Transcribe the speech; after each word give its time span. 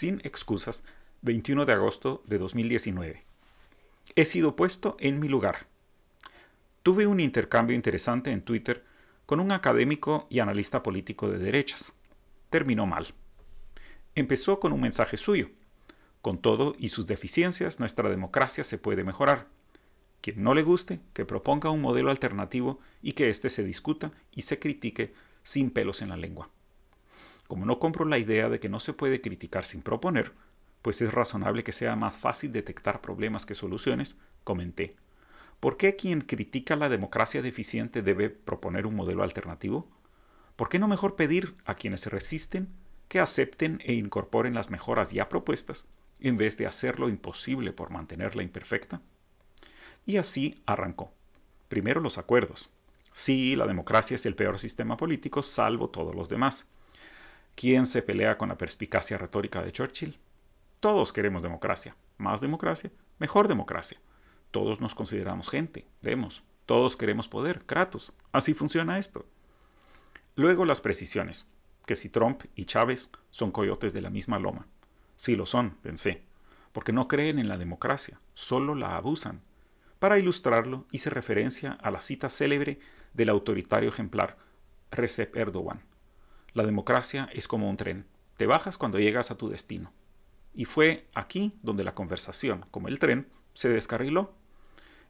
sin 0.00 0.22
excusas, 0.24 0.82
21 1.20 1.66
de 1.66 1.74
agosto 1.74 2.22
de 2.26 2.38
2019. 2.38 3.22
He 4.16 4.24
sido 4.24 4.56
puesto 4.56 4.96
en 4.98 5.20
mi 5.20 5.28
lugar. 5.28 5.66
Tuve 6.82 7.06
un 7.06 7.20
intercambio 7.20 7.76
interesante 7.76 8.30
en 8.30 8.40
Twitter 8.40 8.82
con 9.26 9.40
un 9.40 9.52
académico 9.52 10.26
y 10.30 10.38
analista 10.38 10.82
político 10.82 11.28
de 11.28 11.36
derechas. 11.36 11.98
Terminó 12.48 12.86
mal. 12.86 13.12
Empezó 14.14 14.58
con 14.58 14.72
un 14.72 14.80
mensaje 14.80 15.18
suyo. 15.18 15.50
Con 16.22 16.38
todo 16.38 16.74
y 16.78 16.88
sus 16.88 17.06
deficiencias, 17.06 17.78
nuestra 17.78 18.08
democracia 18.08 18.64
se 18.64 18.78
puede 18.78 19.04
mejorar. 19.04 19.48
Quien 20.22 20.42
no 20.42 20.54
le 20.54 20.62
guste, 20.62 21.00
que 21.12 21.26
proponga 21.26 21.68
un 21.68 21.82
modelo 21.82 22.10
alternativo 22.10 22.80
y 23.02 23.12
que 23.12 23.28
éste 23.28 23.50
se 23.50 23.64
discuta 23.64 24.12
y 24.34 24.42
se 24.42 24.58
critique 24.58 25.12
sin 25.42 25.70
pelos 25.70 26.00
en 26.00 26.08
la 26.08 26.16
lengua. 26.16 26.48
Como 27.50 27.66
no 27.66 27.80
compro 27.80 28.04
la 28.04 28.18
idea 28.18 28.48
de 28.48 28.60
que 28.60 28.68
no 28.68 28.78
se 28.78 28.92
puede 28.92 29.20
criticar 29.20 29.64
sin 29.64 29.82
proponer, 29.82 30.34
pues 30.82 31.02
es 31.02 31.12
razonable 31.12 31.64
que 31.64 31.72
sea 31.72 31.96
más 31.96 32.16
fácil 32.16 32.52
detectar 32.52 33.00
problemas 33.00 33.44
que 33.44 33.56
soluciones, 33.56 34.16
comenté. 34.44 34.94
¿Por 35.58 35.76
qué 35.76 35.96
quien 35.96 36.20
critica 36.20 36.76
la 36.76 36.88
democracia 36.88 37.42
deficiente 37.42 38.02
debe 38.02 38.30
proponer 38.30 38.86
un 38.86 38.94
modelo 38.94 39.24
alternativo? 39.24 39.88
¿Por 40.54 40.68
qué 40.68 40.78
no 40.78 40.86
mejor 40.86 41.16
pedir 41.16 41.56
a 41.64 41.74
quienes 41.74 42.02
se 42.02 42.10
resisten 42.10 42.68
que 43.08 43.18
acepten 43.18 43.80
e 43.84 43.94
incorporen 43.94 44.54
las 44.54 44.70
mejoras 44.70 45.10
ya 45.10 45.28
propuestas 45.28 45.88
en 46.20 46.36
vez 46.36 46.56
de 46.56 46.68
hacer 46.68 47.00
lo 47.00 47.08
imposible 47.08 47.72
por 47.72 47.90
mantenerla 47.90 48.44
imperfecta? 48.44 49.02
Y 50.06 50.18
así 50.18 50.62
arrancó. 50.66 51.12
Primero 51.68 52.00
los 52.00 52.16
acuerdos. 52.16 52.70
Sí, 53.10 53.56
la 53.56 53.66
democracia 53.66 54.14
es 54.14 54.24
el 54.24 54.36
peor 54.36 54.60
sistema 54.60 54.96
político, 54.96 55.42
salvo 55.42 55.90
todos 55.90 56.14
los 56.14 56.28
demás. 56.28 56.68
¿Quién 57.54 57.86
se 57.86 58.02
pelea 58.02 58.38
con 58.38 58.48
la 58.48 58.58
perspicacia 58.58 59.18
retórica 59.18 59.62
de 59.62 59.72
Churchill? 59.72 60.18
Todos 60.80 61.12
queremos 61.12 61.42
democracia. 61.42 61.96
Más 62.16 62.40
democracia, 62.40 62.90
mejor 63.18 63.48
democracia. 63.48 63.98
Todos 64.50 64.80
nos 64.80 64.94
consideramos 64.94 65.48
gente, 65.48 65.86
vemos. 66.02 66.42
Todos 66.66 66.96
queremos 66.96 67.28
poder, 67.28 67.64
Kratos. 67.66 68.12
Así 68.32 68.54
funciona 68.54 68.98
esto. 68.98 69.26
Luego 70.36 70.64
las 70.64 70.80
precisiones, 70.80 71.48
que 71.86 71.96
si 71.96 72.08
Trump 72.08 72.44
y 72.54 72.64
Chávez 72.64 73.10
son 73.30 73.50
coyotes 73.50 73.92
de 73.92 74.00
la 74.00 74.10
misma 74.10 74.38
loma. 74.38 74.66
Sí 75.16 75.36
lo 75.36 75.46
son, 75.46 75.76
pensé, 75.82 76.22
porque 76.72 76.92
no 76.92 77.08
creen 77.08 77.38
en 77.38 77.48
la 77.48 77.58
democracia, 77.58 78.20
solo 78.34 78.74
la 78.74 78.96
abusan. 78.96 79.42
Para 79.98 80.18
ilustrarlo, 80.18 80.86
hice 80.92 81.10
referencia 81.10 81.72
a 81.72 81.90
la 81.90 82.00
cita 82.00 82.30
célebre 82.30 82.78
del 83.12 83.28
autoritario 83.28 83.88
ejemplar 83.88 84.38
Recep 84.90 85.36
Erdogan. 85.36 85.82
La 86.52 86.64
democracia 86.64 87.28
es 87.32 87.46
como 87.46 87.70
un 87.70 87.76
tren. 87.76 88.06
Te 88.36 88.46
bajas 88.46 88.78
cuando 88.78 88.98
llegas 88.98 89.30
a 89.30 89.36
tu 89.36 89.48
destino. 89.48 89.92
Y 90.54 90.64
fue 90.64 91.06
aquí 91.14 91.58
donde 91.62 91.84
la 91.84 91.94
conversación, 91.94 92.66
como 92.70 92.88
el 92.88 92.98
tren, 92.98 93.28
se 93.54 93.68
descarriló. 93.68 94.32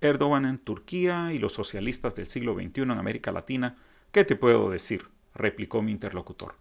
Erdogan 0.00 0.44
en 0.44 0.58
Turquía 0.58 1.32
y 1.32 1.38
los 1.38 1.52
socialistas 1.52 2.14
del 2.14 2.26
siglo 2.26 2.54
XXI 2.54 2.82
en 2.82 2.90
América 2.90 3.32
Latina, 3.32 3.76
¿qué 4.10 4.24
te 4.24 4.36
puedo 4.36 4.70
decir? 4.70 5.08
replicó 5.34 5.80
mi 5.80 5.92
interlocutor. 5.92 6.56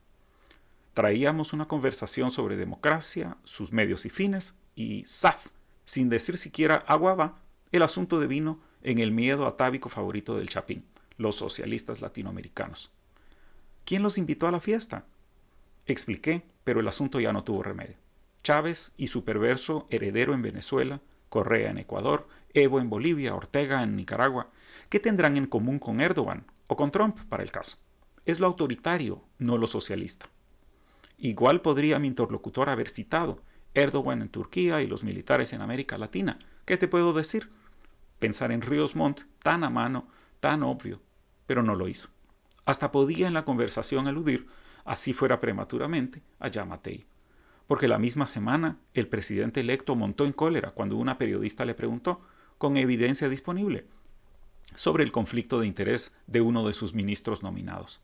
Traíamos 0.94 1.52
una 1.52 1.67
conversación 1.67 2.31
sobre 2.31 2.56
democracia, 2.56 3.38
sus 3.44 3.72
medios 3.73 4.06
y 4.06 4.09
fines, 4.09 4.58
y 4.75 5.03
¡zas! 5.06 5.59
Sin 5.83 6.08
decir 6.09 6.38
siquiera 6.38 6.83
aguaba, 6.88 7.39
el 7.72 7.81
asunto 7.81 8.19
de 8.19 8.28
vino 8.28 8.61
en 8.83 9.00
el 9.00 9.11
miedo 9.11 9.47
atávico 9.47 9.89
favorito 9.89 10.38
del 10.38 10.50
Chapín, 10.50 10.85
los 11.17 11.35
socialistas 11.35 12.02
latinoamericanos. 12.02 12.91
¿Quién 13.92 14.03
los 14.03 14.17
invitó 14.17 14.47
a 14.47 14.52
la 14.52 14.61
fiesta? 14.61 15.03
Expliqué, 15.86 16.44
pero 16.64 16.80
el 16.80 16.88
asunto 16.88 17.20
ya 17.20 17.34
no 17.34 17.44
tuvo 17.44 17.61
remedio. 17.61 17.97
Chávez 18.42 18.94
y 18.95 19.08
su 19.08 19.25
perverso 19.25 19.86
heredero 19.89 20.34
en 20.34 20.42
Venezuela, 20.42 21.02
Correa 21.28 21.72
en 21.72 21.78
Ecuador, 21.78 22.25
Evo 22.53 22.80
en 22.80 22.89
Bolivia, 22.89 23.36
Ortega 23.36 23.84
en 23.84 23.97
Nicaragua, 23.97 24.47
¿qué 24.88 25.02
tendrán 25.02 25.36
en 25.36 25.46
común 25.46 25.78
con 25.78 26.00
Erdogan 26.00 26.46
o 26.68 26.78
con 26.78 26.90
Trump 26.90 27.19
para 27.28 27.44
el 27.44 27.52
caso? 27.52 27.79
Es 28.25 28.40
lo 28.40 28.47
autoritario, 28.47 29.25
no 29.40 29.57
lo 29.57 29.68
socialista. 29.68 30.29
Igual 31.18 31.59
podría 31.59 32.00
mi 32.00 32.08
interlocutor 32.08 32.69
haber 32.69 32.88
citado 32.88 33.41
Erdogan 33.73 34.22
en 34.22 34.29
Turquía 34.29 34.81
y 34.81 34.88
los 34.88 35.03
militares 35.03 35.52
en 35.52 35.59
América 35.59 35.97
Latina. 35.97 36.40
¿Qué 36.63 36.78
te 36.78 36.88
puedo 36.88 37.12
decir? 37.12 37.50
Pensar 38.19 38.53
en 38.53 38.62
Ríos 38.62 38.96
Montt, 38.96 39.23
tan 39.44 39.66
a 39.66 39.69
mano, 39.69 40.08
tan 40.40 40.63
obvio, 40.63 41.02
pero 41.46 41.62
no 41.62 41.75
lo 41.75 41.90
hizo. 41.90 42.08
Hasta 42.66 42.91
podía 42.91 43.27
en 43.27 43.33
la 43.33 43.45
conversación 43.45 44.07
aludir, 44.07 44.47
así 44.85 45.13
fuera 45.13 45.39
prematuramente, 45.39 46.22
a 46.39 46.47
Yamatei. 46.47 47.05
Porque 47.67 47.88
la 47.88 47.99
misma 47.99 48.27
semana 48.27 48.77
el 48.94 49.07
presidente 49.07 49.61
electo 49.61 49.95
montó 49.95 50.25
en 50.25 50.33
cólera 50.33 50.72
cuando 50.72 50.97
una 50.97 51.17
periodista 51.17 51.66
le 51.66 51.73
preguntó, 51.73 52.22
con 52.57 52.77
evidencia 52.77 53.29
disponible, 53.29 53.85
sobre 54.75 55.03
el 55.03 55.11
conflicto 55.11 55.59
de 55.59 55.67
interés 55.67 56.16
de 56.27 56.41
uno 56.41 56.67
de 56.67 56.73
sus 56.73 56.94
ministros 56.94 57.44
nominados. 57.44 58.01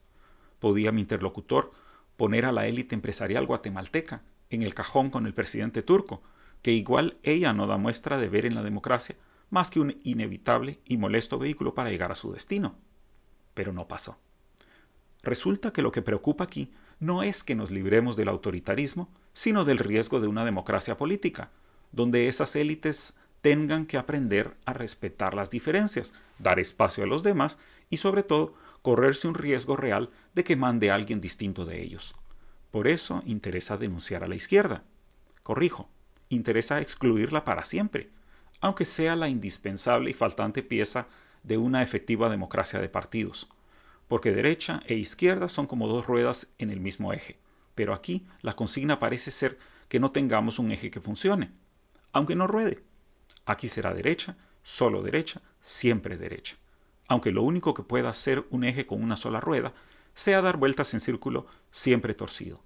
¿Podía 0.60 0.92
mi 0.92 1.02
interlocutor 1.02 1.72
poner 2.16 2.46
a 2.46 2.52
la 2.52 2.66
élite 2.68 2.96
empresarial 2.96 3.46
guatemalteca 3.46 4.24
en 4.50 4.64
el 4.64 4.74
cajón 4.74 5.10
con 5.12 5.28
el 5.28 5.34
presidente 5.34 5.84
turco, 5.84 6.24
que 6.62 6.72
igual 6.72 7.18
ella 7.22 7.54
no 7.54 7.68
da 7.68 7.78
muestra 7.78 8.18
de 8.18 8.30
ver 8.30 8.46
en 8.46 8.56
la 8.56 8.64
democracia 8.64 9.16
más 9.50 9.70
que 9.70 9.80
un 9.80 10.00
inevitable 10.04 10.80
y 10.86 10.98
molesto 10.98 11.38
vehículo 11.38 11.76
para 11.76 11.92
llegar 11.92 12.12
a 12.12 12.16
su 12.16 12.34
destino? 12.34 12.76
Pero 13.54 13.72
no 13.72 13.88
pasó. 13.88 14.18
Resulta 15.24 15.74
que 15.74 15.82
lo 15.82 15.92
que 15.92 16.02
preocupa 16.02 16.44
aquí 16.44 16.72
no 17.00 17.24
es 17.24 17.44
que 17.44 17.56
nos 17.56 17.72
libremos 17.72 18.16
del 18.16 18.30
autoritarismo, 18.30 19.10
sino 19.34 19.66
del 19.66 19.78
riesgo 19.78 20.20
de 20.20 20.28
una 20.28 20.46
democracia 20.46 20.98
política, 20.98 21.52
donde 21.92 22.28
esas 22.28 22.56
élites 22.56 23.18
tengan 23.42 23.86
que 23.86 23.98
aprender 23.98 24.56
a 24.66 24.74
respetar 24.74 25.34
las 25.34 25.50
diferencias, 25.50 26.14
dar 26.40 26.60
espacio 26.60 27.04
a 27.04 27.08
los 27.08 27.24
demás 27.24 27.60
y 27.90 27.98
sobre 27.98 28.24
todo 28.24 28.56
correrse 28.82 29.28
un 29.28 29.36
riesgo 29.36 29.76
real 29.76 30.10
de 30.34 30.44
que 30.44 30.56
mande 30.56 30.92
alguien 30.92 31.22
distinto 31.22 31.66
de 31.66 31.82
ellos. 31.82 32.16
Por 32.72 32.88
eso 32.88 33.22
interesa 33.26 33.78
denunciar 33.78 34.24
a 34.24 34.28
la 34.28 34.36
izquierda. 34.36 34.84
Corrijo, 35.44 35.90
interesa 36.30 36.82
excluirla 36.82 37.46
para 37.46 37.66
siempre, 37.66 38.10
aunque 38.60 38.86
sea 38.86 39.16
la 39.16 39.30
indispensable 39.30 40.10
y 40.10 40.14
faltante 40.14 40.64
pieza 40.64 41.08
de 41.44 41.58
una 41.58 41.84
efectiva 41.84 42.30
democracia 42.30 42.80
de 42.80 42.90
partidos 42.90 43.48
porque 44.08 44.32
derecha 44.32 44.82
e 44.86 44.96
izquierda 44.96 45.50
son 45.50 45.68
como 45.68 45.88
dos 45.88 46.08
ruedas 46.08 46.54
en 46.58 46.70
el 46.70 46.80
mismo 46.80 47.14
eje. 47.14 47.38
Pero 47.76 47.94
aquí 47.94 48.26
la 48.42 48.56
consigna 48.56 49.00
parece 49.00 49.32
ser 49.32 49.58
que 49.88 50.00
no 50.00 50.12
tengamos 50.12 50.60
un 50.60 50.72
eje 50.72 50.90
que 50.90 51.02
funcione, 51.02 51.52
aunque 52.12 52.36
no 52.36 52.48
ruede. 52.48 52.84
Aquí 53.46 53.68
será 53.68 53.94
derecha, 53.94 54.36
solo 54.64 55.02
derecha, 55.02 55.42
siempre 55.62 56.18
derecha. 56.18 56.58
Aunque 57.08 57.32
lo 57.32 57.44
único 57.44 57.74
que 57.74 57.84
pueda 57.84 58.14
ser 58.14 58.46
un 58.50 58.64
eje 58.64 58.86
con 58.86 59.02
una 59.02 59.16
sola 59.16 59.40
rueda 59.40 59.74
sea 60.14 60.42
dar 60.42 60.58
vueltas 60.58 60.94
en 60.94 61.00
círculo 61.00 61.46
siempre 61.72 62.14
torcido. 62.14 62.62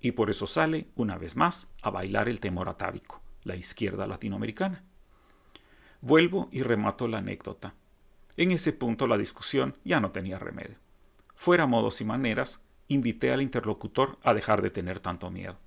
Y 0.00 0.12
por 0.12 0.28
eso 0.28 0.46
sale, 0.46 0.88
una 0.96 1.16
vez 1.16 1.36
más, 1.36 1.72
a 1.80 1.90
bailar 1.90 2.28
el 2.28 2.40
temor 2.40 2.68
atávico, 2.68 3.22
la 3.44 3.56
izquierda 3.56 4.06
latinoamericana. 4.06 4.84
Vuelvo 6.00 6.48
y 6.52 6.62
remato 6.62 7.08
la 7.08 7.18
anécdota. 7.18 7.74
En 8.36 8.50
ese 8.50 8.72
punto 8.72 9.06
la 9.06 9.16
discusión 9.16 9.76
ya 9.84 10.00
no 10.00 10.10
tenía 10.10 10.38
remedio. 10.38 10.76
Fuera 11.36 11.66
modos 11.66 12.00
y 12.00 12.04
maneras, 12.04 12.60
invité 12.88 13.32
al 13.32 13.42
interlocutor 13.42 14.18
a 14.24 14.34
dejar 14.34 14.62
de 14.62 14.70
tener 14.70 15.00
tanto 15.00 15.30
miedo. 15.30 15.58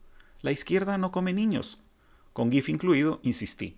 La 0.42 0.52
izquierda 0.52 0.98
no 0.98 1.12
come 1.12 1.32
niños. 1.32 1.82
Con 2.34 2.52
GIF 2.52 2.70
incluido, 2.70 3.20
insistí. 3.24 3.78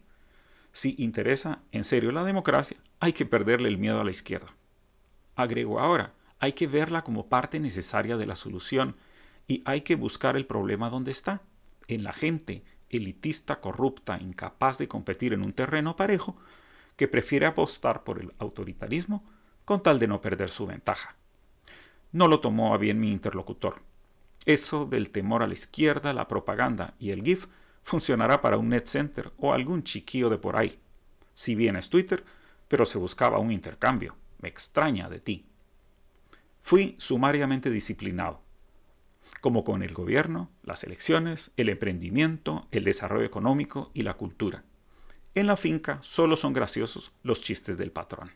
Si 0.72 0.96
interesa 0.98 1.60
en 1.72 1.84
serio 1.84 2.12
la 2.12 2.24
democracia, 2.24 2.78
hay 3.00 3.14
que 3.14 3.26
perderle 3.26 3.68
el 3.68 3.78
miedo 3.78 4.00
a 4.00 4.04
la 4.04 4.12
izquierda. 4.12 4.48
Agrego 5.36 5.80
ahora, 5.80 6.14
hay 6.40 6.54
que 6.54 6.68
verla 6.68 7.04
como 7.04 7.28
parte 7.28 7.60
necesaria 7.60 8.18
de 8.18 8.26
la 8.26 8.36
solución 8.36 8.96
y 9.48 9.62
hay 9.66 9.82
que 9.82 9.96
buscar 9.96 10.38
el 10.38 10.46
problema 10.46 10.90
donde 10.90 11.12
está, 11.12 11.42
en 11.88 12.04
la 12.04 12.14
gente 12.14 12.64
elitista, 12.90 13.60
corrupta, 13.60 14.18
incapaz 14.20 14.78
de 14.78 14.88
competir 14.88 15.34
en 15.34 15.44
un 15.44 15.54
terreno 15.54 15.96
parejo, 15.96 16.36
que 16.96 17.08
prefiere 17.08 17.46
apostar 17.46 18.04
por 18.04 18.20
el 18.20 18.34
autoritarismo 18.38 19.24
con 19.66 19.82
tal 19.82 20.00
de 20.00 20.08
no 20.08 20.22
perder 20.22 20.50
su 20.50 20.68
ventaja. 20.68 21.16
No 22.12 22.28
lo 22.28 22.40
tomó 22.40 22.74
a 22.74 22.78
bien 22.78 23.00
mi 23.00 23.12
interlocutor. 23.12 23.82
Eso 24.46 24.86
del 24.86 25.12
temor 25.12 25.44
a 25.44 25.48
la 25.48 25.54
izquierda, 25.54 26.14
la 26.14 26.28
propaganda 26.28 26.96
y 27.00 27.12
el 27.12 27.24
GIF 27.24 27.48
funcionará 27.84 28.42
para 28.42 28.58
un 28.58 28.70
net 28.70 28.88
center 28.88 29.32
o 29.38 29.54
algún 29.54 29.84
chiquillo 29.84 30.30
de 30.30 30.38
por 30.38 30.60
ahí. 30.60 30.80
Si 31.34 31.56
bien 31.56 31.76
es 31.76 31.90
Twitter, 31.90 32.24
pero 32.68 32.86
se 32.86 32.98
buscaba 32.98 33.40
un 33.40 33.52
intercambio. 33.52 34.16
Me 34.40 34.50
extraña 34.50 35.10
de 35.10 35.20
ti. 35.20 35.46
Fui 36.62 36.96
sumariamente 37.00 37.70
disciplinado, 37.70 38.42
como 39.42 39.64
con 39.64 39.84
el 39.84 39.94
gobierno, 39.94 40.50
las 40.64 40.84
elecciones, 40.84 41.52
el 41.58 41.70
emprendimiento, 41.70 42.68
el 42.72 42.84
desarrollo 42.84 43.26
económico 43.26 43.92
y 43.94 44.02
la 44.02 44.16
cultura. 44.16 44.64
En 45.34 45.48
la 45.48 45.58
finca 45.58 46.00
solo 46.02 46.38
son 46.38 46.54
graciosos 46.54 47.14
los 47.24 47.42
chistes 47.44 47.78
del 47.78 47.92
patrón. 47.92 48.32